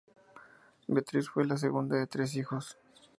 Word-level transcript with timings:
Beatriz 0.89 1.29
fue 1.29 1.45
la 1.45 1.57
segunda 1.57 1.95
de 1.95 2.07
tres 2.07 2.35
hijos. 2.35 2.75